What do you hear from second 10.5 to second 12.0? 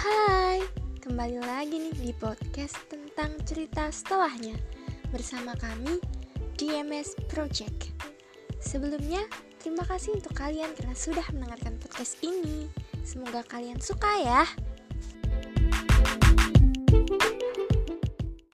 karena sudah mendengarkan